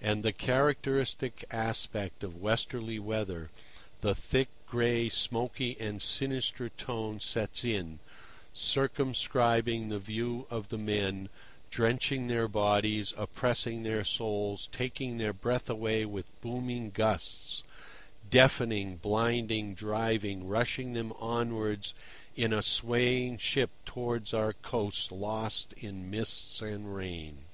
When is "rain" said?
26.96-27.44